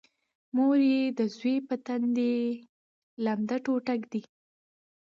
[0.55, 2.35] مور یې د زوی په تندي
[3.23, 4.21] لمده ټوټه ږدي